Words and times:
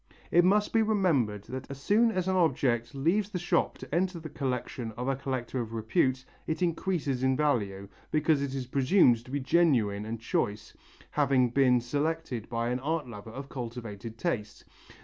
It 0.31 0.43
must 0.43 0.73
be 0.73 0.81
remembered 0.81 1.43
that 1.43 1.69
as 1.69 1.79
soon 1.79 2.09
as 2.11 2.27
an 2.27 2.35
object 2.35 2.95
leaves 2.95 3.29
the 3.29 3.37
shop 3.37 3.77
to 3.77 3.93
enter 3.93 4.19
the 4.19 4.29
collection 4.31 4.93
of 4.93 5.07
a 5.07 5.15
collector 5.15 5.61
of 5.61 5.73
repute, 5.73 6.25
it 6.47 6.63
increases 6.63 7.21
in 7.21 7.37
value, 7.37 7.87
because 8.09 8.41
it 8.41 8.55
is 8.55 8.65
presumed 8.65 9.23
to 9.23 9.29
be 9.29 9.39
genuine 9.39 10.05
and 10.07 10.19
choice, 10.19 10.75
having 11.11 11.51
been 11.51 11.79
selected 11.79 12.49
by 12.49 12.69
an 12.69 12.79
art 12.79 13.07
lover 13.07 13.29
of 13.29 13.47
cultivated 13.47 14.17
taste. 14.17 14.65